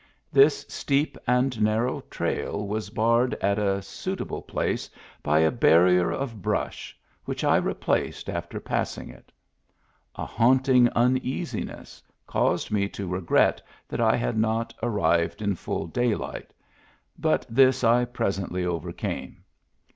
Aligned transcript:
This 0.31 0.65
steep 0.67 1.15
and 1.27 1.61
narrow 1.61 2.01
trail 2.09 2.65
was 2.67 2.89
barred 2.89 3.35
at 3.35 3.59
a 3.59 3.83
suitable 3.83 4.41
place 4.41 4.89
by 5.21 5.41
a 5.41 5.51
barrier 5.51 6.09
of 6.11 6.41
brush, 6.41 6.97
which 7.25 7.43
I 7.43 7.57
replaced 7.57 8.27
after 8.27 8.59
passing 8.59 9.09
it 9.11 9.31
A 10.15 10.25
haunting 10.25 10.89
uneasiness 10.95 12.01
caused 12.25 12.71
me 12.71 12.89
to 12.89 13.05
regret 13.07 13.61
that 13.87 14.01
I 14.01 14.15
had 14.15 14.39
not 14.39 14.73
arrived 14.81 15.39
in 15.39 15.53
full 15.53 15.85
daylight, 15.85 16.51
but 17.19 17.45
this 17.47 17.83
I 17.83 18.03
pres 18.05 18.39
ently 18.39 18.65
overcame. 18.65 19.43